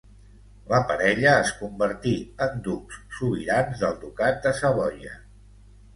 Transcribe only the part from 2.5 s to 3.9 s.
ducs sobirans